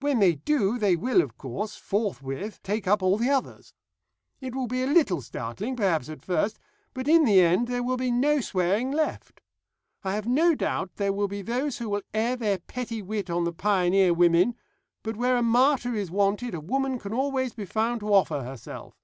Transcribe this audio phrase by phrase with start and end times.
[0.00, 3.74] When they do they will, of course, forthwith take up all the others.
[4.40, 6.58] It will be a little startling perhaps at first,
[6.94, 9.40] but in the end there will be no swearing left.
[10.02, 13.44] I have no doubt there will be those who will air their petty wit on
[13.44, 14.56] the pioneer women,
[15.04, 18.96] but where a martyr is wanted a woman can always be found to offer herself.